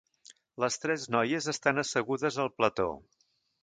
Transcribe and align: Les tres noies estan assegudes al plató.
Les 0.63 0.77
tres 0.85 1.05
noies 1.17 1.51
estan 1.55 1.85
assegudes 1.85 2.43
al 2.47 2.53
plató. 2.59 2.93